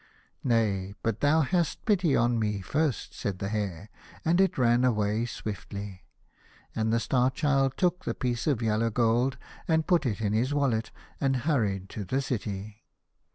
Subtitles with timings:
[0.43, 3.87] "Nay, but thou hadst pity on me first," said the Hare,
[4.25, 6.01] and it ran away swiftly.
[6.75, 9.37] And the Star Child took the piece of yellow gold,
[9.67, 12.07] and put it in his wallet, and hurried to 152 The Star
[12.39, 12.63] Child.
[12.63, 12.83] the city.